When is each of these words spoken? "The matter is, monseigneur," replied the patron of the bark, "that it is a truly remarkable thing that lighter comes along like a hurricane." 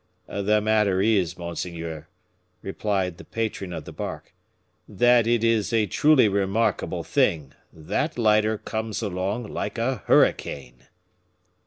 "The 0.25 0.61
matter 0.61 0.99
is, 0.99 1.37
monseigneur," 1.37 2.07
replied 2.63 3.19
the 3.19 3.23
patron 3.23 3.71
of 3.71 3.85
the 3.85 3.93
bark, 3.93 4.33
"that 4.89 5.27
it 5.27 5.43
is 5.43 5.71
a 5.71 5.85
truly 5.85 6.27
remarkable 6.27 7.03
thing 7.03 7.53
that 7.71 8.17
lighter 8.17 8.57
comes 8.57 9.03
along 9.03 9.45
like 9.49 9.77
a 9.77 10.01
hurricane." 10.07 10.87